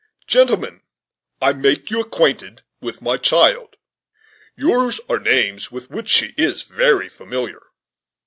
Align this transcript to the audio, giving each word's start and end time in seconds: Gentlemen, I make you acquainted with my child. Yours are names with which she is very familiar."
Gentlemen, 0.25 0.81
I 1.43 1.53
make 1.53 1.91
you 1.91 2.01
acquainted 2.01 2.63
with 2.81 3.03
my 3.03 3.17
child. 3.17 3.75
Yours 4.55 4.99
are 5.07 5.19
names 5.19 5.69
with 5.71 5.91
which 5.91 6.09
she 6.09 6.33
is 6.37 6.63
very 6.63 7.07
familiar." 7.07 7.61